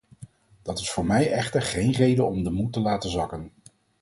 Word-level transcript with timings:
Dat 0.61 0.79
is 0.79 0.91
voor 0.91 1.05
mij 1.05 1.31
echter 1.31 1.61
geen 1.61 1.91
reden 1.91 2.27
om 2.27 2.43
de 2.43 2.51
moed 2.51 2.73
te 2.73 2.79
laten 2.79 3.09
zakken. 3.09 3.51